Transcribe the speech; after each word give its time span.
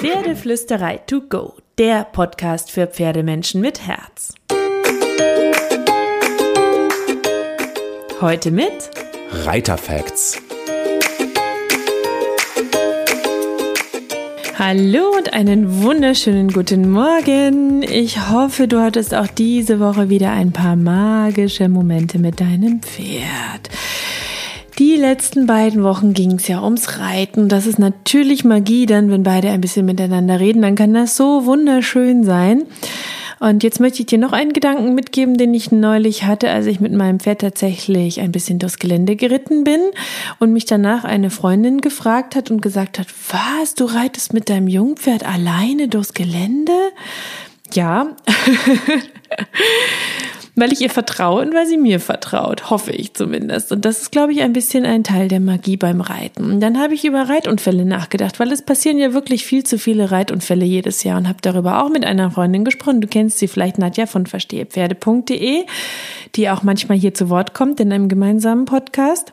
Pferdeflüsterei 0.00 0.98
to 1.08 1.22
go, 1.22 1.54
der 1.76 2.04
Podcast 2.04 2.70
für 2.70 2.86
Pferdemenschen 2.86 3.60
mit 3.60 3.84
Herz. 3.84 4.32
Heute 8.20 8.52
mit 8.52 8.90
Reiterfacts. 9.32 10.40
Hallo 14.56 15.16
und 15.16 15.32
einen 15.32 15.82
wunderschönen 15.82 16.52
guten 16.52 16.92
Morgen. 16.92 17.82
Ich 17.82 18.30
hoffe, 18.30 18.68
du 18.68 18.80
hattest 18.80 19.14
auch 19.14 19.26
diese 19.26 19.80
Woche 19.80 20.08
wieder 20.08 20.30
ein 20.30 20.52
paar 20.52 20.76
magische 20.76 21.68
Momente 21.68 22.20
mit 22.20 22.40
deinem 22.40 22.82
Pferd. 22.82 23.68
Die 24.88 24.96
letzten 24.96 25.44
beiden 25.44 25.82
Wochen 25.82 26.14
ging 26.14 26.36
es 26.36 26.48
ja 26.48 26.62
ums 26.62 26.98
Reiten. 26.98 27.50
Das 27.50 27.66
ist 27.66 27.78
natürlich 27.78 28.42
Magie, 28.42 28.86
dann 28.86 29.10
wenn 29.10 29.22
beide 29.22 29.50
ein 29.50 29.60
bisschen 29.60 29.84
miteinander 29.84 30.40
reden, 30.40 30.62
dann 30.62 30.76
kann 30.76 30.94
das 30.94 31.14
so 31.14 31.44
wunderschön 31.44 32.24
sein. 32.24 32.62
Und 33.38 33.62
jetzt 33.62 33.80
möchte 33.80 34.00
ich 34.00 34.06
dir 34.06 34.16
noch 34.16 34.32
einen 34.32 34.54
Gedanken 34.54 34.94
mitgeben, 34.94 35.36
den 35.36 35.52
ich 35.52 35.70
neulich 35.70 36.24
hatte, 36.24 36.48
als 36.48 36.64
ich 36.64 36.80
mit 36.80 36.94
meinem 36.94 37.20
Pferd 37.20 37.42
tatsächlich 37.42 38.22
ein 38.22 38.32
bisschen 38.32 38.58
durchs 38.58 38.78
Gelände 38.78 39.14
geritten 39.14 39.62
bin 39.62 39.82
und 40.38 40.54
mich 40.54 40.64
danach 40.64 41.04
eine 41.04 41.28
Freundin 41.28 41.82
gefragt 41.82 42.34
hat 42.34 42.50
und 42.50 42.62
gesagt 42.62 42.98
hat, 42.98 43.08
was, 43.30 43.74
du 43.74 43.84
reitest 43.84 44.32
mit 44.32 44.48
deinem 44.48 44.68
Jungpferd 44.68 45.22
alleine 45.22 45.88
durchs 45.88 46.14
Gelände? 46.14 46.72
Ja. 47.74 48.16
weil 50.60 50.72
ich 50.72 50.80
ihr 50.80 50.90
vertraue 50.90 51.42
und 51.42 51.54
weil 51.54 51.66
sie 51.66 51.76
mir 51.76 52.00
vertraut, 52.00 52.70
hoffe 52.70 52.90
ich 52.90 53.14
zumindest. 53.14 53.70
Und 53.70 53.84
das 53.84 54.02
ist, 54.02 54.12
glaube 54.12 54.32
ich, 54.32 54.42
ein 54.42 54.52
bisschen 54.52 54.84
ein 54.84 55.04
Teil 55.04 55.28
der 55.28 55.40
Magie 55.40 55.76
beim 55.76 56.00
Reiten. 56.00 56.52
Und 56.52 56.60
dann 56.60 56.78
habe 56.78 56.94
ich 56.94 57.04
über 57.04 57.28
Reitunfälle 57.28 57.84
nachgedacht, 57.84 58.40
weil 58.40 58.50
es 58.50 58.62
passieren 58.62 58.98
ja 58.98 59.12
wirklich 59.12 59.44
viel 59.44 59.64
zu 59.64 59.78
viele 59.78 60.10
Reitunfälle 60.10 60.64
jedes 60.64 61.04
Jahr 61.04 61.18
und 61.18 61.28
habe 61.28 61.38
darüber 61.42 61.82
auch 61.82 61.90
mit 61.90 62.04
einer 62.04 62.30
Freundin 62.30 62.64
gesprochen. 62.64 63.00
Du 63.00 63.08
kennst 63.08 63.38
sie 63.38 63.48
vielleicht, 63.48 63.78
Nadja 63.78 64.06
von 64.06 64.26
verstehepferde.de, 64.26 65.64
die 66.34 66.50
auch 66.50 66.62
manchmal 66.62 66.98
hier 66.98 67.14
zu 67.14 67.30
Wort 67.30 67.54
kommt 67.54 67.80
in 67.80 67.92
einem 67.92 68.08
gemeinsamen 68.08 68.64
Podcast. 68.64 69.32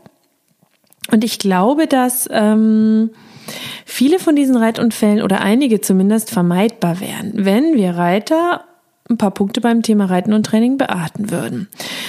Und 1.11 1.23
ich 1.23 1.39
glaube, 1.39 1.87
dass 1.87 2.29
ähm, 2.31 3.11
viele 3.85 4.19
von 4.19 4.35
diesen 4.35 4.57
Reitunfällen 4.57 5.21
oder 5.21 5.41
einige 5.41 5.81
zumindest 5.81 6.31
vermeidbar 6.31 6.99
wären, 6.99 7.31
wenn 7.33 7.75
wir 7.75 7.91
Reiter 7.91 8.65
ein 9.07 9.17
paar 9.17 9.31
Punkte 9.31 9.61
beim 9.61 9.83
Thema 9.83 10.05
Reiten 10.05 10.33
und 10.33 10.47
Training 10.47 10.77
beachten 10.77 11.29
würden. 11.29 11.67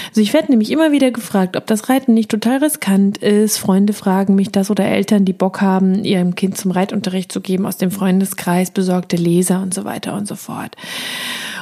Also 0.08 0.22
ich 0.22 0.33
werde 0.33 0.50
nämlich 0.50 0.70
immer 0.70 0.92
wieder 0.92 1.11
gefragt, 1.11 1.56
ob 1.56 1.66
das 1.66 1.91
Reiten 1.91 2.14
nicht 2.14 2.30
total 2.30 2.58
riskant 2.58 3.19
ist. 3.19 3.58
Freunde 3.58 3.92
fragen 3.92 4.34
mich 4.34 4.50
das 4.50 4.70
oder 4.70 4.86
Eltern, 4.86 5.27
die 5.27 5.34
Bock 5.34 5.61
haben, 5.61 6.05
ihrem 6.05 6.34
Kind 6.34 6.56
zum 6.56 6.70
Reitunterricht 6.70 7.30
zu 7.30 7.42
geben 7.42 7.67
aus 7.67 7.77
dem 7.77 7.91
Freundeskreis, 7.91 8.70
besorgte 8.70 9.17
Leser 9.17 9.61
und 9.61 9.74
so 9.74 9.84
weiter 9.84 10.14
und 10.14 10.27
so 10.27 10.36
fort. 10.36 10.74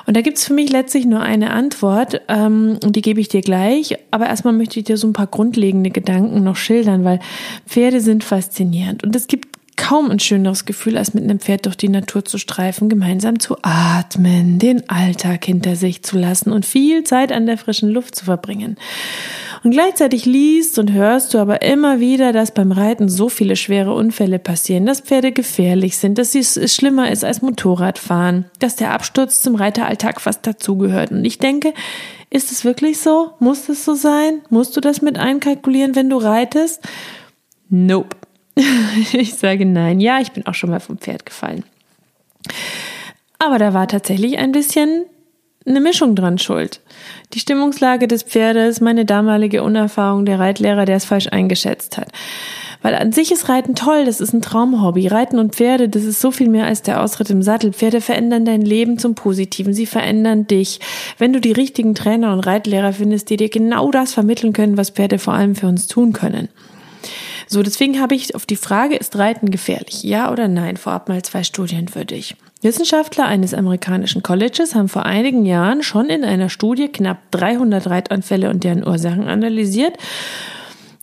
Und 0.06 0.16
da 0.16 0.20
gibt's 0.20 0.44
für 0.44 0.54
mich 0.54 0.70
letztlich 0.70 1.04
nur 1.04 1.20
eine 1.20 1.50
Antwort, 1.50 2.20
ähm, 2.28 2.78
die 2.84 3.02
gebe 3.02 3.20
ich 3.20 3.28
dir 3.28 3.40
gleich. 3.40 3.96
Aber 4.12 4.26
erstmal 4.26 4.52
möchte 4.52 4.78
ich 4.78 4.84
dir 4.84 4.98
so 4.98 5.08
ein 5.08 5.14
paar 5.14 5.26
grundlegende 5.26 5.90
Gedanken 5.90 6.44
noch 6.44 6.56
schildern, 6.56 7.04
weil 7.04 7.18
Pferde 7.66 8.00
sind 8.00 8.22
faszinierend. 8.22 9.02
Und 9.02 9.16
es 9.16 9.26
gibt 9.26 9.53
kaum 9.76 10.10
ein 10.10 10.18
schöneres 10.18 10.64
Gefühl, 10.64 10.96
als 10.96 11.14
mit 11.14 11.24
einem 11.24 11.40
Pferd 11.40 11.66
durch 11.66 11.76
die 11.76 11.88
Natur 11.88 12.24
zu 12.24 12.38
streifen, 12.38 12.88
gemeinsam 12.88 13.38
zu 13.38 13.56
atmen, 13.62 14.58
den 14.58 14.88
Alltag 14.88 15.44
hinter 15.44 15.76
sich 15.76 16.02
zu 16.02 16.18
lassen 16.18 16.52
und 16.52 16.66
viel 16.66 17.04
Zeit 17.04 17.32
an 17.32 17.46
der 17.46 17.58
frischen 17.58 17.90
Luft 17.90 18.14
zu 18.14 18.24
verbringen. 18.24 18.76
Und 19.62 19.70
gleichzeitig 19.70 20.26
liest 20.26 20.78
und 20.78 20.92
hörst 20.92 21.32
du 21.32 21.38
aber 21.38 21.62
immer 21.62 21.98
wieder, 21.98 22.32
dass 22.32 22.52
beim 22.52 22.70
Reiten 22.70 23.08
so 23.08 23.30
viele 23.30 23.56
schwere 23.56 23.94
Unfälle 23.94 24.38
passieren, 24.38 24.84
dass 24.84 25.00
Pferde 25.00 25.32
gefährlich 25.32 25.96
sind, 25.96 26.18
dass 26.18 26.34
es 26.34 26.74
schlimmer 26.74 27.10
ist 27.10 27.24
als 27.24 27.40
Motorradfahren, 27.40 28.44
dass 28.58 28.76
der 28.76 28.92
Absturz 28.92 29.40
zum 29.40 29.54
Reiteralltag 29.54 30.20
fast 30.20 30.46
dazugehört. 30.46 31.12
Und 31.12 31.24
ich 31.24 31.38
denke, 31.38 31.72
ist 32.28 32.52
es 32.52 32.64
wirklich 32.64 32.98
so? 32.98 33.30
Muss 33.38 33.68
es 33.68 33.84
so 33.84 33.94
sein? 33.94 34.42
Musst 34.50 34.76
du 34.76 34.80
das 34.80 35.00
mit 35.00 35.18
einkalkulieren, 35.18 35.94
wenn 35.94 36.10
du 36.10 36.18
reitest? 36.18 36.82
Nope. 37.70 38.23
ich 39.12 39.34
sage 39.34 39.66
nein. 39.66 40.00
Ja, 40.00 40.20
ich 40.20 40.32
bin 40.32 40.46
auch 40.46 40.54
schon 40.54 40.70
mal 40.70 40.80
vom 40.80 40.98
Pferd 40.98 41.26
gefallen. 41.26 41.64
Aber 43.38 43.58
da 43.58 43.74
war 43.74 43.88
tatsächlich 43.88 44.38
ein 44.38 44.52
bisschen 44.52 45.04
eine 45.66 45.80
Mischung 45.80 46.14
dran 46.14 46.38
schuld. 46.38 46.80
Die 47.32 47.40
Stimmungslage 47.40 48.06
des 48.06 48.22
Pferdes, 48.22 48.80
meine 48.80 49.04
damalige 49.04 49.62
Unerfahrung, 49.62 50.26
der 50.26 50.38
Reitlehrer, 50.38 50.84
der 50.84 50.96
es 50.96 51.06
falsch 51.06 51.28
eingeschätzt 51.28 51.96
hat. 51.96 52.12
Weil 52.82 52.96
an 52.96 53.12
sich 53.12 53.32
ist 53.32 53.48
Reiten 53.48 53.74
toll, 53.74 54.04
das 54.04 54.20
ist 54.20 54.34
ein 54.34 54.42
Traumhobby. 54.42 55.08
Reiten 55.08 55.38
und 55.38 55.54
Pferde, 55.54 55.88
das 55.88 56.04
ist 56.04 56.20
so 56.20 56.30
viel 56.30 56.50
mehr 56.50 56.66
als 56.66 56.82
der 56.82 57.02
Ausritt 57.02 57.30
im 57.30 57.40
Sattel. 57.40 57.72
Pferde 57.72 58.02
verändern 58.02 58.44
dein 58.44 58.60
Leben 58.60 58.98
zum 58.98 59.14
Positiven, 59.14 59.72
sie 59.72 59.86
verändern 59.86 60.46
dich. 60.46 60.80
Wenn 61.16 61.32
du 61.32 61.40
die 61.40 61.52
richtigen 61.52 61.94
Trainer 61.94 62.34
und 62.34 62.40
Reitlehrer 62.40 62.92
findest, 62.92 63.30
die 63.30 63.38
dir 63.38 63.48
genau 63.48 63.90
das 63.90 64.12
vermitteln 64.12 64.52
können, 64.52 64.76
was 64.76 64.90
Pferde 64.90 65.18
vor 65.18 65.32
allem 65.32 65.54
für 65.54 65.66
uns 65.66 65.86
tun 65.86 66.12
können. 66.12 66.50
So, 67.46 67.62
deswegen 67.62 68.00
habe 68.00 68.14
ich 68.14 68.34
auf 68.34 68.46
die 68.46 68.56
Frage, 68.56 68.96
ist 68.96 69.16
Reiten 69.16 69.50
gefährlich? 69.50 70.02
Ja 70.02 70.32
oder 70.32 70.48
nein? 70.48 70.76
Vorab 70.76 71.08
mal 71.08 71.22
zwei 71.22 71.44
Studien 71.44 71.88
für 71.88 72.04
dich. 72.04 72.36
Wissenschaftler 72.62 73.26
eines 73.26 73.52
amerikanischen 73.52 74.22
Colleges 74.22 74.74
haben 74.74 74.88
vor 74.88 75.04
einigen 75.04 75.44
Jahren 75.44 75.82
schon 75.82 76.08
in 76.08 76.24
einer 76.24 76.48
Studie 76.48 76.88
knapp 76.88 77.30
300 77.32 77.86
Reitanfälle 77.86 78.48
und 78.48 78.64
deren 78.64 78.86
Ursachen 78.86 79.28
analysiert. 79.28 79.98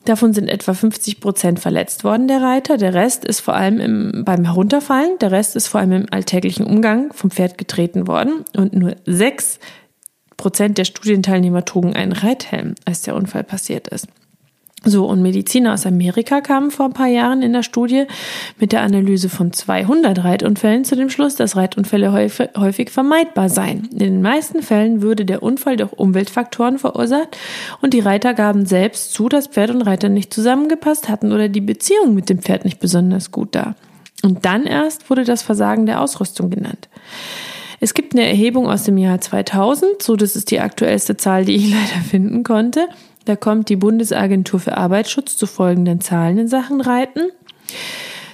Davon 0.06 0.34
sind 0.34 0.48
etwa 0.48 0.74
50 0.74 1.20
Prozent 1.20 1.60
verletzt 1.60 2.04
worden, 2.04 2.28
der 2.28 2.42
Reiter. 2.42 2.78
Der 2.78 2.96
Rest 2.96 3.24
ist 3.24 3.40
vor 3.40 3.54
allem 3.54 3.80
im, 3.80 4.26
beim 4.26 4.46
Herunterfallen, 4.46 5.20
der 5.20 5.32
Rest 5.32 5.56
ist 5.56 5.68
vor 5.68 5.80
allem 5.80 5.92
im 5.92 6.06
alltäglichen 6.10 6.66
Umgang 6.66 7.14
vom 7.14 7.30
Pferd 7.30 7.60
getreten 7.60 8.08
worden. 8.08 8.44
Und 8.58 8.74
nur 8.74 8.96
sechs 9.06 9.60
Prozent 10.38 10.80
der 10.80 10.86
Studienteilnehmer 10.86 11.64
trugen 11.66 11.96
einen 11.96 12.14
Reithelm, 12.14 12.74
als 12.86 13.04
der 13.04 13.16
Unfall 13.16 13.44
passiert 13.44 13.90
ist. 13.90 14.08
So, 14.84 15.06
und 15.06 15.22
Mediziner 15.22 15.74
aus 15.74 15.86
Amerika 15.86 16.42
kamen 16.42 16.72
vor 16.72 16.88
ein 16.88 16.94
paar 16.94 17.08
Jahren 17.08 17.44
in 17.44 17.54
der 17.54 17.62
Studie 17.62 18.06
mit 18.58 18.72
der 18.72 18.82
Analyse 18.82 19.30
von 19.30 19.54
200 19.54 20.24
Reitunfällen 20.24 20.86
zu 20.86 20.96
dem 20.96 21.12
Schluss, 21.12 21.36
dass 21.36 21.56
Reitunfälle 21.56 22.12
häufig, 22.12 22.90
vermeidbar 22.90 23.50
seien. 23.50 23.88
In 23.92 24.00
den 24.00 24.22
meisten 24.24 24.64
Fällen 24.64 25.04
würde 25.04 25.24
der 25.24 25.44
Unfall 25.44 25.78
durch 25.78 25.94
Umweltfaktoren 25.94 26.80
verursacht 26.80 27.38
und 27.82 27.94
die 27.94 28.00
Reiter 28.00 28.34
gaben 28.34 28.66
selbst 28.66 29.14
zu, 29.14 29.30
dass 29.30 29.48
Pferd 29.48 29.70
und 29.70 29.84
Reiter 29.84 30.10
nicht 30.10 30.34
zusammengepasst 30.34 31.10
hatten 31.10 31.32
oder 31.32 31.48
die 31.48 31.62
Beziehung 31.62 32.16
mit 32.16 32.30
dem 32.30 32.40
Pferd 32.40 32.66
nicht 32.66 32.80
besonders 32.80 33.32
gut 33.32 33.50
da. 33.54 33.76
Und 34.24 34.46
dann 34.46 34.66
erst 34.66 35.12
wurde 35.12 35.26
das 35.26 35.44
Versagen 35.44 35.86
der 35.86 36.02
Ausrüstung 36.02 36.50
genannt. 36.50 36.90
Es 37.84 37.96
gibt 37.96 38.14
eine 38.14 38.28
Erhebung 38.28 38.70
aus 38.70 38.84
dem 38.84 39.00
Jahr 39.00 39.20
2000, 39.20 40.04
so 40.04 40.16
das 40.16 40.36
ist 40.36 40.52
die 40.52 40.60
aktuellste 40.60 41.18
Zahl, 41.18 41.46
die 41.46 41.56
ich 41.56 41.72
leider 41.72 42.06
finden 42.08 42.44
konnte. 42.44 42.88
Da 43.26 43.36
kommt 43.36 43.70
die 43.70 43.76
Bundesagentur 43.76 44.60
für 44.60 44.78
Arbeitsschutz 44.78 45.36
zu 45.36 45.48
folgenden 45.48 46.00
Zahlen 46.00 46.38
in 46.38 46.48
Sachen 46.48 46.80
Reiten. 46.80 47.24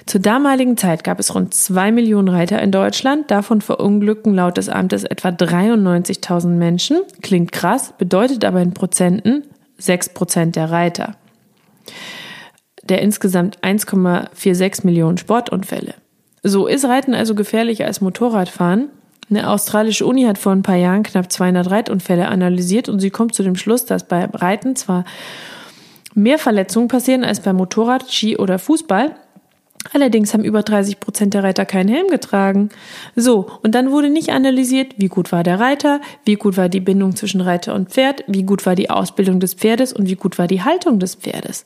Zur 0.04 0.20
damaligen 0.20 0.76
Zeit 0.76 1.02
gab 1.02 1.18
es 1.18 1.34
rund 1.34 1.54
zwei 1.54 1.92
Millionen 1.92 2.28
Reiter 2.28 2.60
in 2.60 2.72
Deutschland. 2.72 3.30
Davon 3.30 3.62
verunglücken 3.62 4.34
laut 4.34 4.58
des 4.58 4.68
Amtes 4.68 5.04
etwa 5.04 5.28
93.000 5.28 6.48
Menschen. 6.48 7.00
Klingt 7.22 7.50
krass, 7.50 7.94
bedeutet 7.96 8.44
aber 8.44 8.60
in 8.60 8.74
Prozenten 8.74 9.44
sechs 9.78 10.10
Prozent 10.10 10.56
der 10.56 10.70
Reiter. 10.70 11.16
Der 12.82 13.00
insgesamt 13.00 13.60
1,46 13.60 14.84
Millionen 14.84 15.16
Sportunfälle. 15.16 15.94
So 16.42 16.66
ist 16.66 16.84
Reiten 16.84 17.14
also 17.14 17.34
gefährlicher 17.34 17.86
als 17.86 18.00
Motorradfahren. 18.00 18.90
Eine 19.30 19.50
australische 19.50 20.06
Uni 20.06 20.22
hat 20.24 20.38
vor 20.38 20.52
ein 20.52 20.62
paar 20.62 20.76
Jahren 20.76 21.02
knapp 21.02 21.30
200 21.30 21.70
Reitunfälle 21.70 22.28
analysiert 22.28 22.88
und 22.88 23.00
sie 23.00 23.10
kommt 23.10 23.34
zu 23.34 23.42
dem 23.42 23.56
Schluss, 23.56 23.84
dass 23.84 24.04
bei 24.04 24.24
Reiten 24.24 24.74
zwar 24.74 25.04
mehr 26.14 26.38
Verletzungen 26.38 26.88
passieren 26.88 27.24
als 27.24 27.40
beim 27.40 27.56
Motorrad, 27.56 28.10
Ski 28.10 28.38
oder 28.38 28.58
Fußball. 28.58 29.14
Allerdings 29.92 30.34
haben 30.34 30.44
über 30.44 30.62
30 30.62 31.00
Prozent 31.00 31.34
der 31.34 31.44
Reiter 31.44 31.64
keinen 31.64 31.88
Helm 31.88 32.08
getragen. 32.08 32.70
So, 33.14 33.48
und 33.62 33.74
dann 33.74 33.90
wurde 33.90 34.10
nicht 34.10 34.30
analysiert, 34.30 34.94
wie 34.96 35.08
gut 35.08 35.30
war 35.30 35.42
der 35.42 35.60
Reiter, 35.60 36.00
wie 36.24 36.34
gut 36.34 36.56
war 36.56 36.68
die 36.68 36.80
Bindung 36.80 37.14
zwischen 37.14 37.40
Reiter 37.40 37.74
und 37.74 37.90
Pferd, 37.90 38.24
wie 38.26 38.42
gut 38.42 38.66
war 38.66 38.74
die 38.74 38.90
Ausbildung 38.90 39.40
des 39.40 39.54
Pferdes 39.54 39.92
und 39.92 40.08
wie 40.08 40.16
gut 40.16 40.38
war 40.38 40.46
die 40.46 40.62
Haltung 40.62 40.98
des 40.98 41.14
Pferdes. 41.14 41.64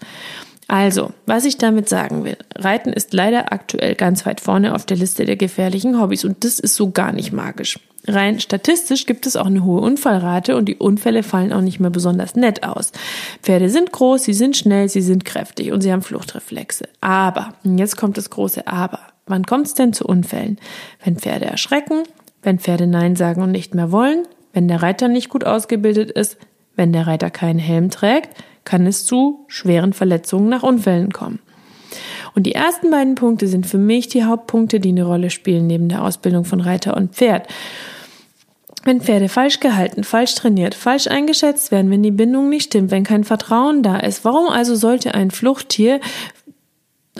Also, 0.72 1.12
was 1.26 1.44
ich 1.44 1.58
damit 1.58 1.90
sagen 1.90 2.24
will, 2.24 2.38
Reiten 2.56 2.94
ist 2.94 3.12
leider 3.12 3.52
aktuell 3.52 3.94
ganz 3.94 4.24
weit 4.24 4.40
vorne 4.40 4.74
auf 4.74 4.86
der 4.86 4.96
Liste 4.96 5.26
der 5.26 5.36
gefährlichen 5.36 6.00
Hobbys 6.00 6.24
und 6.24 6.44
das 6.44 6.58
ist 6.58 6.76
so 6.76 6.90
gar 6.90 7.12
nicht 7.12 7.30
magisch. 7.30 7.78
Rein 8.08 8.40
statistisch 8.40 9.04
gibt 9.04 9.26
es 9.26 9.36
auch 9.36 9.44
eine 9.44 9.66
hohe 9.66 9.82
Unfallrate 9.82 10.56
und 10.56 10.64
die 10.64 10.76
Unfälle 10.76 11.24
fallen 11.24 11.52
auch 11.52 11.60
nicht 11.60 11.78
mehr 11.78 11.90
besonders 11.90 12.36
nett 12.36 12.62
aus. 12.62 12.92
Pferde 13.42 13.69
sind 13.69 13.92
groß, 13.92 14.24
sie 14.24 14.32
sind 14.32 14.56
schnell, 14.56 14.88
sie 14.88 15.02
sind 15.02 15.26
kräftig 15.26 15.72
und 15.72 15.82
sie 15.82 15.92
haben 15.92 16.00
Fluchtreflexe. 16.00 16.88
Aber, 17.02 17.52
jetzt 17.64 17.98
kommt 17.98 18.16
das 18.16 18.30
große 18.30 18.66
Aber. 18.66 19.00
Wann 19.26 19.44
kommt 19.44 19.66
es 19.66 19.74
denn 19.74 19.92
zu 19.92 20.06
Unfällen? 20.06 20.58
Wenn 21.04 21.19
Pferde 21.19 21.44
erschrecken, 21.44 22.04
wenn 22.42 22.58
Pferde 22.58 22.86
Nein 22.86 23.14
sagen 23.14 23.42
und 23.42 23.50
nicht 23.50 23.74
mehr 23.74 23.92
wollen, 23.92 24.22
wenn 24.54 24.69
der 24.69 24.82
Reiter 24.82 25.08
nicht 25.08 25.28
gut 25.28 25.44
ausgebildet 25.44 26.10
ist, 26.10 26.38
wenn 26.76 26.94
der 26.94 27.06
Reiter 27.06 27.28
keinen 27.28 27.58
Helm 27.58 27.90
trägt, 27.90 28.30
kann 28.64 28.86
es 28.86 29.04
zu 29.04 29.44
schweren 29.48 29.92
Verletzungen 29.92 30.48
nach 30.48 30.62
Unfällen 30.62 31.12
kommen. 31.12 31.40
Und 32.34 32.44
die 32.44 32.54
ersten 32.54 32.90
beiden 32.90 33.14
Punkte 33.14 33.46
sind 33.46 33.66
für 33.66 33.78
mich 33.78 34.08
die 34.08 34.24
Hauptpunkte, 34.24 34.80
die 34.80 34.90
eine 34.90 35.04
Rolle 35.04 35.30
spielen 35.30 35.66
neben 35.66 35.88
der 35.88 36.02
Ausbildung 36.02 36.44
von 36.44 36.60
Reiter 36.60 36.96
und 36.96 37.14
Pferd. 37.14 37.46
Wenn 38.84 39.00
Pferde 39.00 39.28
falsch 39.28 39.60
gehalten, 39.60 40.02
falsch 40.02 40.34
trainiert, 40.34 40.74
falsch 40.74 41.06
eingeschätzt 41.06 41.70
werden, 41.70 41.90
wenn 41.90 42.02
die 42.02 42.10
Bindung 42.10 42.48
nicht 42.48 42.64
stimmt, 42.64 42.90
wenn 42.90 43.04
kein 43.04 43.22
Vertrauen 43.22 43.82
da 43.82 43.98
ist, 43.98 44.24
warum 44.24 44.48
also 44.48 44.74
sollte 44.74 45.14
ein 45.14 45.30
Fluchttier 45.30 46.00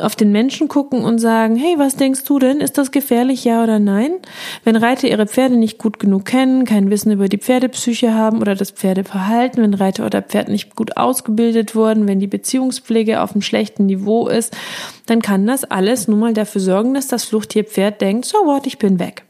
auf 0.01 0.17
den 0.17 0.33
Menschen 0.33 0.69
gucken 0.69 1.05
und 1.05 1.19
sagen, 1.19 1.55
hey, 1.57 1.75
was 1.77 1.97
denkst 1.97 2.25
du 2.25 2.39
denn? 2.39 2.61
Ist 2.61 2.79
das 2.79 2.93
gefährlich, 2.93 3.45
ja 3.45 3.63
oder 3.63 3.79
nein? 3.79 4.13
Wenn 4.65 4.77
Reiter 4.77 5.07
ihre 5.07 5.27
Pferde 5.27 5.57
nicht 5.57 5.77
gut 5.77 5.99
genug 5.99 6.25
kennen, 6.25 6.65
kein 6.65 6.89
Wissen 6.89 7.13
über 7.13 7.29
die 7.29 7.39
Pferdepsyche 7.39 8.15
haben 8.15 8.41
oder 8.41 8.55
das 8.55 8.71
Pferdeverhalten, 8.71 9.63
wenn 9.63 9.75
Reiter 9.75 10.07
oder 10.07 10.23
Pferd 10.23 10.49
nicht 10.49 10.77
gut 10.77 10.97
ausgebildet 10.97 11.75
wurden, 11.75 12.09
wenn 12.09 12.21
die 12.21 12.27
Beziehungspflege 12.27 13.21
auf 13.21 13.33
einem 13.33 13.43
schlechten 13.43 13.85
Niveau 13.85 14.29
ist, 14.29 14.57
dann 15.07 15.21
kann 15.21 15.47
das 15.47 15.65
alles 15.65 16.09
nun 16.09 16.21
mal 16.21 16.33
dafür 16.33 16.63
sorgen, 16.63 16.95
dass 16.95 17.09
das 17.09 17.25
Fluchttierpferd 17.25 18.01
denkt, 18.01 18.25
so 18.25 18.39
what, 18.39 18.67
ich 18.67 18.79
bin 18.79 18.99
weg. 18.99 19.25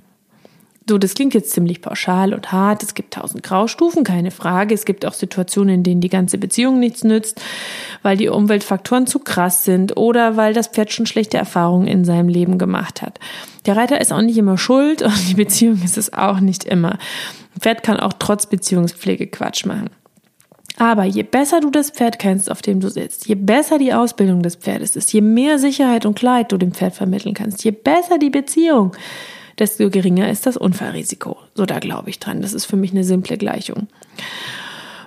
So, 0.93 0.99
das 0.99 1.15
klingt 1.15 1.33
jetzt 1.33 1.53
ziemlich 1.53 1.81
pauschal 1.81 2.35
und 2.35 2.53
hart. 2.53 2.83
Es 2.83 2.93
gibt 2.93 3.15
tausend 3.15 3.43
Graustufen, 3.43 4.05
keine 4.05 4.31
Frage. 4.31 4.75
Es 4.75 4.85
gibt 4.85 5.07
auch 5.07 5.15
Situationen, 5.15 5.77
in 5.77 5.83
denen 5.85 6.03
die 6.03 6.11
ganze 6.11 6.37
Beziehung 6.37 6.81
nichts 6.81 7.03
nützt, 7.03 7.41
weil 8.03 8.19
die 8.19 8.29
Umweltfaktoren 8.29 9.07
zu 9.07 9.19
krass 9.19 9.65
sind 9.65 9.97
oder 9.97 10.37
weil 10.37 10.53
das 10.53 10.69
Pferd 10.69 10.93
schon 10.93 11.07
schlechte 11.07 11.39
Erfahrungen 11.39 11.87
in 11.87 12.05
seinem 12.05 12.29
Leben 12.29 12.59
gemacht 12.59 13.01
hat. 13.01 13.19
Der 13.65 13.75
Reiter 13.75 14.03
ist 14.03 14.13
auch 14.13 14.21
nicht 14.21 14.37
immer 14.37 14.59
schuld 14.59 15.01
und 15.01 15.31
die 15.31 15.35
Beziehung 15.35 15.81
ist 15.83 15.97
es 15.97 16.13
auch 16.13 16.41
nicht 16.41 16.65
immer. 16.65 16.99
Ein 17.57 17.61
Pferd 17.63 17.83
kann 17.83 17.99
auch 17.99 18.13
trotz 18.19 18.45
Beziehungspflege 18.45 19.29
Quatsch 19.29 19.65
machen. 19.65 19.89
Aber 20.77 21.05
je 21.05 21.23
besser 21.23 21.61
du 21.61 21.71
das 21.71 21.89
Pferd 21.89 22.19
kennst, 22.19 22.51
auf 22.51 22.61
dem 22.61 22.81
du 22.81 22.91
sitzt, 22.91 23.27
je 23.27 23.35
besser 23.35 23.79
die 23.79 23.95
Ausbildung 23.95 24.43
des 24.43 24.57
Pferdes 24.57 24.95
ist, 24.95 25.11
je 25.15 25.23
mehr 25.23 25.59
Sicherheit 25.59 26.05
und 26.05 26.19
Klarheit 26.19 26.53
du 26.53 26.59
dem 26.59 26.73
Pferd 26.73 26.93
vermitteln 26.93 27.33
kannst, 27.33 27.65
je 27.65 27.71
besser 27.71 28.19
die 28.19 28.29
Beziehung, 28.29 28.95
desto 29.63 29.91
geringer 29.91 30.29
ist 30.29 30.45
das 30.45 30.57
Unfallrisiko. 30.57 31.37
So 31.55 31.67
da 31.67 31.79
glaube 31.79 32.11
ich 32.11 32.19
dran. 32.19 32.43
Das 32.43 32.53
ist 32.53 32.65
für 32.65 32.77
mich 32.77 32.91
eine 32.91 33.05
simple 33.05 33.39
Gleichung. 33.39 33.87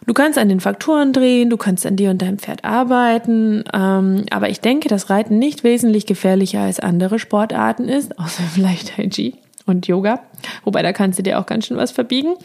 Du 0.07 0.13
kannst 0.13 0.37
an 0.37 0.47
den 0.47 0.61
Faktoren 0.61 1.11
drehen, 1.11 1.49
du 1.49 1.57
kannst 1.57 1.85
an 1.85 1.97
dir 1.97 2.09
und 2.11 2.21
deinem 2.21 2.37
Pferd 2.37 2.63
arbeiten, 2.63 3.65
ähm, 3.73 4.23
aber 4.29 4.49
ich 4.49 4.61
denke, 4.61 4.87
dass 4.87 5.09
Reiten 5.09 5.39
nicht 5.39 5.63
wesentlich 5.63 6.05
gefährlicher 6.05 6.61
als 6.61 6.79
andere 6.79 7.19
Sportarten 7.19 7.89
ist, 7.89 8.17
außer 8.19 8.43
vielleicht 8.43 8.95
Tai 8.95 9.09
Chi 9.09 9.33
und 9.65 9.87
Yoga, 9.87 10.19
wobei 10.63 10.83
da 10.83 10.93
kannst 10.93 11.17
du 11.17 11.23
dir 11.23 11.39
auch 11.39 11.47
ganz 11.47 11.65
schön 11.65 11.77
was 11.77 11.91
verbiegen, 11.91 12.35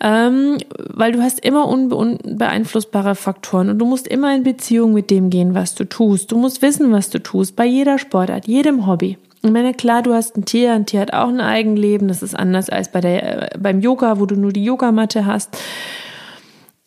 ähm, 0.00 0.58
weil 0.76 1.12
du 1.12 1.22
hast 1.22 1.40
immer 1.40 1.66
unbeeinflussbare 1.66 3.14
Faktoren 3.14 3.70
und 3.70 3.78
du 3.78 3.86
musst 3.86 4.06
immer 4.06 4.32
in 4.36 4.42
Beziehung 4.42 4.92
mit 4.92 5.10
dem 5.10 5.30
gehen, 5.30 5.54
was 5.54 5.74
du 5.74 5.84
tust. 5.84 6.30
Du 6.30 6.36
musst 6.36 6.60
wissen, 6.60 6.92
was 6.92 7.08
du 7.08 7.20
tust, 7.20 7.56
bei 7.56 7.64
jeder 7.64 7.98
Sportart, 7.98 8.46
jedem 8.46 8.86
Hobby. 8.86 9.16
Ich 9.44 9.50
meine, 9.50 9.74
klar, 9.74 10.02
du 10.02 10.14
hast 10.14 10.36
ein 10.36 10.44
Tier, 10.44 10.72
ein 10.72 10.86
Tier 10.86 11.00
hat 11.00 11.12
auch 11.12 11.28
ein 11.28 11.40
Eigenleben, 11.40 12.06
das 12.06 12.22
ist 12.22 12.34
anders 12.34 12.70
als 12.70 12.90
bei 12.92 13.00
der, 13.00 13.54
äh, 13.54 13.58
beim 13.58 13.80
Yoga, 13.80 14.20
wo 14.20 14.26
du 14.26 14.36
nur 14.36 14.52
die 14.52 14.64
Yogamatte 14.64 15.26
hast. 15.26 15.56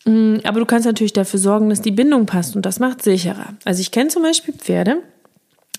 Mm, 0.06 0.36
aber 0.44 0.60
du 0.60 0.66
kannst 0.66 0.86
natürlich 0.86 1.12
dafür 1.12 1.38
sorgen, 1.38 1.68
dass 1.68 1.82
die 1.82 1.90
Bindung 1.90 2.24
passt 2.24 2.56
und 2.56 2.64
das 2.64 2.80
macht 2.80 3.02
sicherer. 3.02 3.54
Also 3.64 3.80
ich 3.82 3.90
kenne 3.90 4.08
zum 4.08 4.22
Beispiel 4.22 4.54
Pferde, 4.54 5.02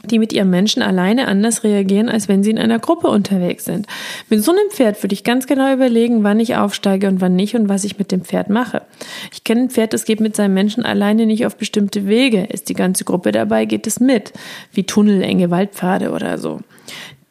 die 0.05 0.19
mit 0.19 0.33
ihrem 0.33 0.49
Menschen 0.49 0.81
alleine 0.81 1.27
anders 1.27 1.63
reagieren, 1.63 2.09
als 2.09 2.27
wenn 2.27 2.43
sie 2.43 2.51
in 2.51 2.59
einer 2.59 2.79
Gruppe 2.79 3.07
unterwegs 3.07 3.65
sind. 3.65 3.87
Mit 4.29 4.43
so 4.43 4.51
einem 4.51 4.69
Pferd 4.69 5.01
würde 5.03 5.13
ich 5.13 5.23
ganz 5.23 5.47
genau 5.47 5.73
überlegen, 5.73 6.23
wann 6.23 6.39
ich 6.39 6.55
aufsteige 6.55 7.07
und 7.07 7.21
wann 7.21 7.35
nicht 7.35 7.55
und 7.55 7.69
was 7.69 7.83
ich 7.83 7.97
mit 7.97 8.11
dem 8.11 8.21
Pferd 8.21 8.49
mache. 8.49 8.83
Ich 9.33 9.43
kenne 9.43 9.61
ein 9.61 9.69
Pferd, 9.69 9.93
das 9.93 10.05
geht 10.05 10.19
mit 10.19 10.35
seinem 10.35 10.53
Menschen 10.53 10.85
alleine 10.85 11.25
nicht 11.25 11.45
auf 11.45 11.57
bestimmte 11.57 12.07
Wege. 12.07 12.43
Ist 12.45 12.69
die 12.69 12.73
ganze 12.73 13.03
Gruppe 13.03 13.31
dabei, 13.31 13.65
geht 13.65 13.87
es 13.87 13.99
mit. 13.99 14.33
Wie 14.71 14.83
Tunnel, 14.83 15.21
enge 15.21 15.49
Waldpfade 15.51 16.11
oder 16.11 16.37
so 16.37 16.59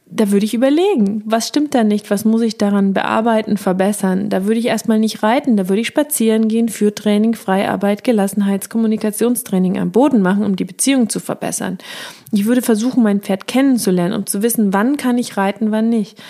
da 0.09 0.31
würde 0.31 0.47
ich 0.47 0.55
überlegen, 0.55 1.23
was 1.27 1.49
stimmt 1.49 1.75
da 1.75 1.83
nicht, 1.83 2.11
was 2.11 2.25
muss 2.25 2.41
ich 2.43 2.57
daran 2.57 2.95
bearbeiten, 2.95 3.57
verbessern. 3.57 4.29
Da 4.31 4.45
würde 4.45 4.61
ich 4.61 4.67
erstmal 4.67 5.01
nicht 5.01 5.25
reiten, 5.25 5.57
da 5.57 5.69
würde 5.69 5.81
ich 5.81 5.89
spazieren 5.89 6.47
gehen, 6.47 6.69
Führtraining, 6.69 7.35
Freiarbeit, 7.35 8.05
Gelassenheits-, 8.05 8.69
Kommunikationstraining 8.69 9.79
am 9.79 9.91
Boden 9.91 10.23
machen, 10.23 10.45
um 10.45 10.55
die 10.55 10.65
Beziehung 10.65 11.09
zu 11.09 11.19
verbessern. 11.19 11.79
Ich 12.31 12.45
würde 12.45 12.63
versuchen, 12.63 13.03
mein 13.03 13.21
Pferd 13.21 13.49
kennenzulernen, 13.49 14.15
um 14.15 14.27
zu 14.27 14.43
wissen, 14.43 14.73
wann 14.73 14.97
kann 14.97 15.19
ich 15.19 15.37
reiten, 15.37 15.73
wann 15.73 15.89
nicht. 15.89 16.23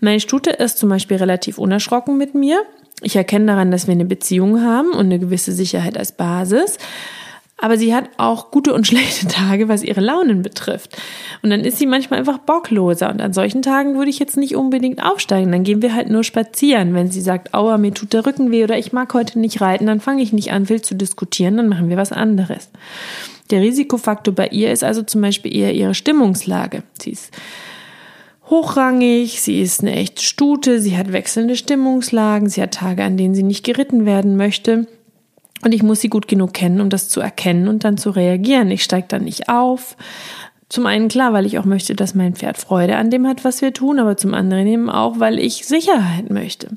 Meine 0.00 0.20
Stute 0.20 0.50
ist 0.50 0.76
zum 0.76 0.90
Beispiel 0.90 1.16
relativ 1.16 1.56
unerschrocken 1.56 2.18
mit 2.18 2.34
mir. 2.34 2.62
Ich 3.00 3.16
erkenne 3.16 3.46
daran, 3.46 3.70
dass 3.70 3.86
wir 3.86 3.92
eine 3.92 4.04
Beziehung 4.04 4.60
haben 4.60 4.90
und 4.90 5.06
eine 5.06 5.18
gewisse 5.18 5.52
Sicherheit 5.52 5.96
als 5.96 6.12
Basis. 6.12 6.76
Aber 7.56 7.78
sie 7.78 7.94
hat 7.94 8.10
auch 8.16 8.50
gute 8.50 8.74
und 8.74 8.86
schlechte 8.86 9.28
Tage, 9.28 9.68
was 9.68 9.82
ihre 9.82 10.00
Launen 10.00 10.42
betrifft. 10.42 10.96
Und 11.42 11.50
dann 11.50 11.60
ist 11.60 11.78
sie 11.78 11.86
manchmal 11.86 12.18
einfach 12.18 12.38
bockloser. 12.38 13.10
Und 13.10 13.22
an 13.22 13.32
solchen 13.32 13.62
Tagen 13.62 13.96
würde 13.96 14.10
ich 14.10 14.18
jetzt 14.18 14.36
nicht 14.36 14.56
unbedingt 14.56 15.02
aufsteigen. 15.02 15.52
Dann 15.52 15.64
gehen 15.64 15.82
wir 15.82 15.94
halt 15.94 16.10
nur 16.10 16.24
spazieren. 16.24 16.94
Wenn 16.94 17.10
sie 17.10 17.20
sagt, 17.20 17.54
aua, 17.54 17.78
mir 17.78 17.94
tut 17.94 18.12
der 18.12 18.26
Rücken 18.26 18.50
weh 18.50 18.64
oder 18.64 18.78
ich 18.78 18.92
mag 18.92 19.14
heute 19.14 19.38
nicht 19.38 19.60
reiten, 19.60 19.86
dann 19.86 20.00
fange 20.00 20.22
ich 20.22 20.32
nicht 20.32 20.52
an, 20.52 20.66
viel 20.66 20.82
zu 20.82 20.94
diskutieren, 20.94 21.56
dann 21.56 21.68
machen 21.68 21.88
wir 21.88 21.96
was 21.96 22.12
anderes. 22.12 22.70
Der 23.50 23.60
Risikofaktor 23.60 24.34
bei 24.34 24.48
ihr 24.48 24.72
ist 24.72 24.82
also 24.82 25.02
zum 25.02 25.20
Beispiel 25.20 25.54
eher 25.54 25.74
ihre 25.74 25.94
Stimmungslage. 25.94 26.82
Sie 27.00 27.10
ist 27.10 27.30
hochrangig, 28.48 29.40
sie 29.40 29.60
ist 29.60 29.80
eine 29.80 29.94
echte 29.94 30.22
Stute, 30.22 30.80
sie 30.80 30.96
hat 30.96 31.12
wechselnde 31.12 31.56
Stimmungslagen, 31.56 32.48
sie 32.48 32.62
hat 32.62 32.74
Tage, 32.74 33.04
an 33.04 33.16
denen 33.16 33.34
sie 33.34 33.42
nicht 33.42 33.64
geritten 33.64 34.06
werden 34.06 34.36
möchte. 34.36 34.86
Und 35.64 35.72
ich 35.72 35.82
muss 35.82 36.00
sie 36.00 36.10
gut 36.10 36.28
genug 36.28 36.52
kennen, 36.52 36.80
um 36.80 36.90
das 36.90 37.08
zu 37.08 37.20
erkennen 37.20 37.68
und 37.68 37.84
dann 37.84 37.96
zu 37.96 38.10
reagieren. 38.10 38.70
Ich 38.70 38.84
steige 38.84 39.08
dann 39.08 39.24
nicht 39.24 39.48
auf. 39.48 39.96
Zum 40.68 40.86
einen 40.86 41.08
klar, 41.08 41.32
weil 41.32 41.46
ich 41.46 41.58
auch 41.58 41.64
möchte, 41.64 41.94
dass 41.94 42.14
mein 42.14 42.34
Pferd 42.34 42.58
Freude 42.58 42.96
an 42.96 43.10
dem 43.10 43.26
hat, 43.26 43.44
was 43.44 43.62
wir 43.62 43.72
tun, 43.72 43.98
aber 43.98 44.16
zum 44.16 44.34
anderen 44.34 44.66
eben 44.66 44.90
auch, 44.90 45.20
weil 45.20 45.38
ich 45.38 45.66
Sicherheit 45.66 46.30
möchte. 46.30 46.68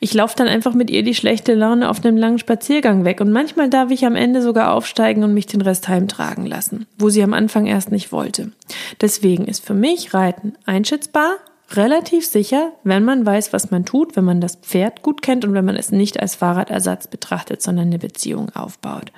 Ich 0.00 0.14
laufe 0.14 0.36
dann 0.36 0.48
einfach 0.48 0.74
mit 0.74 0.90
ihr 0.90 1.02
die 1.02 1.14
schlechte 1.14 1.54
Laune 1.54 1.88
auf 1.88 2.04
einem 2.04 2.16
langen 2.16 2.38
Spaziergang 2.38 3.04
weg 3.04 3.20
und 3.20 3.32
manchmal 3.32 3.70
darf 3.70 3.90
ich 3.90 4.04
am 4.04 4.14
Ende 4.14 4.42
sogar 4.42 4.72
aufsteigen 4.74 5.24
und 5.24 5.32
mich 5.32 5.46
den 5.46 5.62
Rest 5.62 5.88
heimtragen 5.88 6.44
lassen, 6.44 6.86
wo 6.98 7.08
sie 7.08 7.22
am 7.22 7.32
Anfang 7.32 7.66
erst 7.66 7.92
nicht 7.92 8.12
wollte. 8.12 8.52
Deswegen 9.00 9.46
ist 9.46 9.64
für 9.64 9.74
mich 9.74 10.12
Reiten 10.12 10.54
einschätzbar, 10.66 11.36
relativ 11.70 12.26
sicher, 12.26 12.72
wenn 12.84 13.04
man 13.04 13.26
weiß, 13.26 13.52
was 13.52 13.70
man 13.70 13.84
tut, 13.84 14.16
wenn 14.16 14.24
man 14.24 14.40
das 14.40 14.56
Pferd 14.56 15.02
gut 15.02 15.22
kennt 15.22 15.44
und 15.44 15.54
wenn 15.54 15.64
man 15.64 15.76
es 15.76 15.90
nicht 15.90 16.20
als 16.20 16.36
Fahrradersatz 16.36 17.08
betrachtet, 17.08 17.62
sondern 17.62 17.86
eine 17.86 17.98
Beziehung 17.98 18.50
aufbaut. 18.50 19.12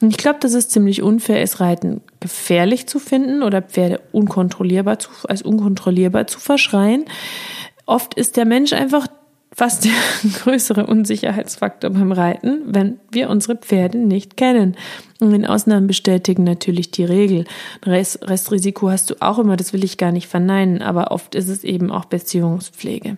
Und 0.00 0.10
ich 0.10 0.16
glaube, 0.16 0.38
dass 0.40 0.54
es 0.54 0.68
ziemlich 0.68 1.02
unfair 1.02 1.42
ist, 1.42 1.60
Reiten 1.60 2.00
gefährlich 2.20 2.86
zu 2.86 2.98
finden 2.98 3.42
oder 3.42 3.60
Pferde 3.60 4.00
unkontrollierbar 4.12 4.98
zu, 4.98 5.10
als 5.28 5.42
unkontrollierbar 5.42 6.26
zu 6.26 6.40
verschreien. 6.40 7.04
Oft 7.84 8.14
ist 8.14 8.36
der 8.36 8.46
Mensch 8.46 8.72
einfach 8.72 9.08
fast 9.52 9.84
der 9.84 9.92
größere 10.42 10.86
Unsicherheitsfaktor 10.86 11.90
beim 11.90 12.12
Reiten, 12.12 12.62
wenn 12.66 13.00
wir 13.10 13.30
unsere 13.30 13.56
Pferde 13.56 13.98
nicht 13.98 14.36
kennen. 14.36 14.76
Und 15.20 15.34
in 15.34 15.46
Ausnahmen 15.46 15.86
bestätigen 15.86 16.44
natürlich 16.44 16.90
die 16.90 17.04
Regel. 17.04 17.44
Rest, 17.84 18.28
Restrisiko 18.28 18.90
hast 18.90 19.10
du 19.10 19.16
auch 19.20 19.38
immer, 19.38 19.56
das 19.56 19.72
will 19.72 19.84
ich 19.84 19.98
gar 19.98 20.12
nicht 20.12 20.28
verneinen, 20.28 20.82
aber 20.82 21.10
oft 21.10 21.34
ist 21.34 21.48
es 21.48 21.64
eben 21.64 21.90
auch 21.90 22.06
Beziehungspflege. 22.06 23.16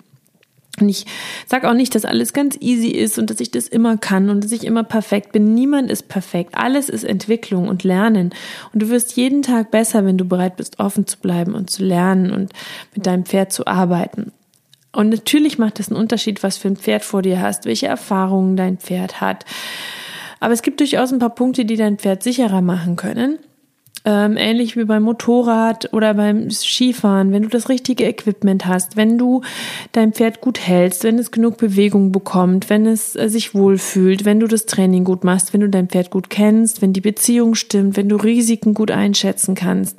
Und 0.81 0.89
ich 0.89 1.05
sage 1.47 1.69
auch 1.69 1.75
nicht, 1.75 1.95
dass 1.95 2.07
alles 2.07 2.33
ganz 2.33 2.57
easy 2.61 2.89
ist 2.89 3.19
und 3.19 3.29
dass 3.29 3.41
ich 3.41 3.51
das 3.51 3.69
immer 3.69 3.99
kann 3.99 4.31
und 4.31 4.43
dass 4.43 4.53
ich 4.53 4.65
immer 4.65 4.85
perfekt 4.85 5.33
bin. 5.33 5.53
Niemand 5.53 5.91
ist 5.91 6.09
perfekt. 6.09 6.55
Alles 6.55 6.89
ist 6.89 7.05
Entwicklung 7.05 7.69
und 7.69 7.85
Lernen. 7.85 8.31
Und 8.73 8.83
du 8.83 8.89
wirst 8.89 9.15
jeden 9.17 9.43
Tag 9.43 9.71
besser, 9.71 10.07
wenn 10.07 10.17
du 10.17 10.25
bereit 10.25 10.57
bist, 10.57 10.81
offen 10.81 11.07
zu 11.07 11.19
bleiben 11.19 11.55
und 11.55 11.69
zu 11.69 11.85
lernen 11.85 12.33
und 12.33 12.53
mit 12.95 13.07
deinem 13.07 13.27
Pferd 13.27 13.53
zu 13.53 13.67
arbeiten. 13.67 14.33
Und 14.93 15.09
natürlich 15.09 15.59
macht 15.59 15.81
es 15.81 15.89
einen 15.89 16.01
Unterschied, 16.01 16.43
was 16.43 16.59
für 16.59 16.69
ein 16.69 16.77
Pferd 16.77 17.03
vor 17.03 17.23
dir 17.23 17.41
hast, 17.41 17.65
welche 17.65 17.87
Erfahrungen 17.87 18.57
dein 18.57 18.77
Pferd 18.77 19.21
hat. 19.21 19.45
Aber 20.39 20.53
es 20.53 20.63
gibt 20.63 20.81
durchaus 20.81 21.13
ein 21.13 21.19
paar 21.19 21.35
Punkte, 21.35 21.65
die 21.65 21.77
dein 21.77 21.99
Pferd 21.99 22.23
sicherer 22.23 22.61
machen 22.61 22.97
können. 22.97 23.39
Ähm, 24.05 24.37
ähnlich 24.37 24.77
wie 24.77 24.85
beim 24.85 25.05
Motorrad 25.05 25.93
oder 25.93 26.15
beim 26.15 26.51
Skifahren, 26.51 27.31
wenn 27.31 27.45
du 27.45 27.49
das 27.49 27.69
richtige 27.69 28.05
Equipment 28.05 28.67
hast, 28.67 28.97
wenn 28.97 29.17
du 29.17 29.43
dein 29.93 30.13
Pferd 30.13 30.41
gut 30.41 30.59
hältst, 30.59 31.05
wenn 31.05 31.21
es 31.21 31.31
genug 31.31 31.57
Bewegung 31.57 32.11
bekommt, 32.11 32.69
wenn 32.69 32.85
es 32.85 33.15
äh, 33.15 33.29
sich 33.29 33.55
wohlfühlt, 33.55 34.25
wenn 34.25 34.41
du 34.41 34.49
das 34.49 34.67
Training 34.67 35.05
gut 35.05 35.23
machst, 35.23 35.53
wenn 35.53 35.61
du 35.61 35.69
dein 35.69 35.89
Pferd 35.89 36.11
gut 36.11 36.31
kennst, 36.31 36.83
wenn 36.83 36.93
die 36.93 37.01
Beziehung 37.01 37.55
stimmt, 37.55 37.97
wenn 37.97 38.09
du 38.09 38.17
Risiken 38.17 38.75
gut 38.75 38.91
einschätzen 38.91 39.55
kannst 39.55 39.99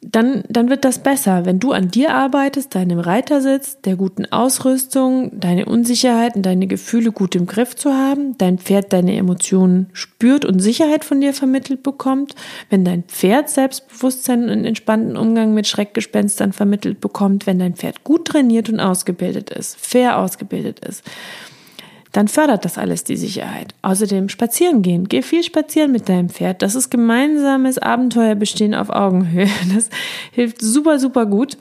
dann, 0.00 0.44
dann 0.48 0.70
wird 0.70 0.84
das 0.84 1.00
besser, 1.00 1.44
wenn 1.44 1.58
du 1.58 1.72
an 1.72 1.90
dir 1.90 2.14
arbeitest, 2.14 2.74
deinem 2.74 3.00
Reiter 3.00 3.40
sitzt, 3.40 3.84
der 3.84 3.96
guten 3.96 4.26
Ausrüstung, 4.26 5.40
deine 5.40 5.66
Unsicherheiten, 5.66 6.42
deine 6.42 6.68
Gefühle 6.68 7.10
gut 7.10 7.34
im 7.34 7.46
Griff 7.46 7.74
zu 7.74 7.92
haben, 7.92 8.38
dein 8.38 8.58
Pferd 8.58 8.92
deine 8.92 9.16
Emotionen 9.16 9.88
spürt 9.92 10.44
und 10.44 10.60
Sicherheit 10.60 11.04
von 11.04 11.20
dir 11.20 11.34
vermittelt 11.34 11.82
bekommt, 11.82 12.36
wenn 12.70 12.84
dein 12.84 13.02
Pferd 13.04 13.50
Selbstbewusstsein 13.50 14.48
und 14.48 14.64
entspannten 14.64 15.16
Umgang 15.16 15.52
mit 15.52 15.66
Schreckgespenstern 15.66 16.52
vermittelt 16.52 17.00
bekommt, 17.00 17.46
wenn 17.46 17.58
dein 17.58 17.74
Pferd 17.74 18.04
gut 18.04 18.26
trainiert 18.26 18.68
und 18.68 18.78
ausgebildet 18.78 19.50
ist, 19.50 19.76
fair 19.80 20.18
ausgebildet 20.18 20.78
ist 20.80 21.02
dann 22.12 22.28
fördert 22.28 22.64
das 22.64 22.78
alles 22.78 23.04
die 23.04 23.16
Sicherheit. 23.16 23.74
Außerdem 23.82 24.28
spazieren 24.28 24.82
gehen. 24.82 25.08
Geh 25.08 25.22
viel 25.22 25.42
spazieren 25.42 25.92
mit 25.92 26.08
deinem 26.08 26.28
Pferd. 26.28 26.62
Das 26.62 26.74
ist 26.74 26.90
gemeinsames 26.90 27.78
Abenteuerbestehen 27.78 28.74
auf 28.74 28.90
Augenhöhe. 28.90 29.48
Das 29.74 29.90
hilft 30.32 30.60
super, 30.60 30.98
super 30.98 31.26
gut. 31.26 31.56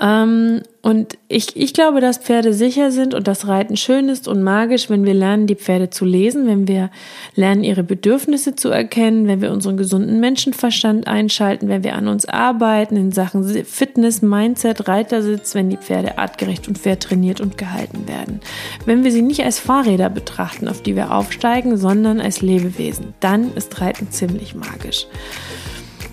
Ähm, 0.00 0.62
und 0.82 1.18
ich, 1.28 1.56
ich 1.56 1.74
glaube, 1.74 2.00
dass 2.00 2.16
Pferde 2.16 2.54
sicher 2.54 2.90
sind 2.90 3.12
und 3.12 3.28
das 3.28 3.46
Reiten 3.46 3.76
schön 3.76 4.08
ist 4.08 4.26
und 4.28 4.42
magisch, 4.42 4.88
wenn 4.88 5.04
wir 5.04 5.12
lernen, 5.12 5.46
die 5.46 5.54
Pferde 5.54 5.90
zu 5.90 6.06
lesen, 6.06 6.46
wenn 6.46 6.66
wir 6.66 6.90
lernen, 7.34 7.64
ihre 7.64 7.82
Bedürfnisse 7.82 8.56
zu 8.56 8.70
erkennen, 8.70 9.28
wenn 9.28 9.42
wir 9.42 9.52
unseren 9.52 9.76
gesunden 9.76 10.20
Menschenverstand 10.20 11.06
einschalten, 11.06 11.68
wenn 11.68 11.84
wir 11.84 11.96
an 11.96 12.08
uns 12.08 12.24
arbeiten 12.24 12.96
in 12.96 13.12
Sachen 13.12 13.44
Fitness, 13.44 14.22
Mindset, 14.22 14.88
Reitersitz, 14.88 15.54
wenn 15.54 15.68
die 15.68 15.76
Pferde 15.76 16.16
artgerecht 16.16 16.66
und 16.66 16.78
fair 16.78 16.98
trainiert 16.98 17.42
und 17.42 17.58
gehalten 17.58 18.08
werden. 18.08 18.40
Wenn 18.86 19.04
wir 19.04 19.12
sie 19.12 19.22
nicht 19.22 19.44
als 19.44 19.58
Fahrräder 19.58 20.08
betrachten, 20.08 20.66
auf 20.66 20.82
die 20.82 20.96
wir 20.96 21.14
aufsteigen, 21.14 21.76
sondern 21.76 22.20
als 22.22 22.40
Lebewesen, 22.40 23.12
dann 23.20 23.52
ist 23.54 23.82
Reiten 23.82 24.10
ziemlich 24.10 24.54
magisch. 24.54 25.06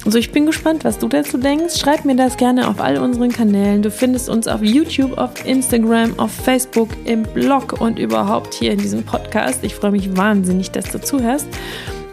Also 0.08 0.20
ich 0.20 0.32
bin 0.32 0.46
gespannt, 0.46 0.86
was 0.86 1.00
du 1.00 1.10
dazu 1.10 1.38
denkst. 1.38 1.78
Schreib 1.78 2.06
mir 2.06 2.16
das 2.16 2.38
gerne 2.38 2.70
auf 2.70 2.80
all 2.80 2.98
unseren 2.98 3.30
Kanälen. 3.30 3.82
Du 3.82 3.92
findest 3.92 4.30
uns 4.30 4.48
auf 4.48 4.64
YouTube, 4.64 5.18
auf 5.18 5.46
Instagram, 5.46 6.18
auf 6.18 6.32
Facebook, 6.32 6.88
im 7.04 7.24
Blog 7.24 7.82
und 7.82 8.00
überhaupt 8.00 8.54
hier 8.54 8.72
in 8.72 8.78
diesem 8.80 9.04
Podcast. 9.04 9.66
Ich 9.66 9.76
freue 9.76 9.92
mich 9.92 10.16
wahnsinnig, 10.16 10.72
dass 10.72 10.86
du 10.92 11.02
zuhörst. 11.02 11.48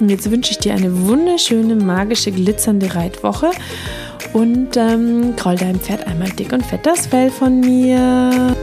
Und 0.01 0.09
jetzt 0.09 0.29
wünsche 0.29 0.51
ich 0.51 0.59
dir 0.59 0.75
eine 0.75 1.07
wunderschöne, 1.07 1.77
magische, 1.77 2.33
glitzernde 2.33 2.97
Reitwoche 2.97 3.53
und 4.33 4.77
ähm, 4.77 5.37
kroll 5.37 5.55
deinem 5.55 5.79
Pferd 5.79 6.05
einmal 6.09 6.31
dick 6.31 6.53
und 6.53 6.67
fett 6.67 6.85
das 6.85 7.07
Fell 7.07 7.31
von 7.31 7.61
mir. 7.61 8.57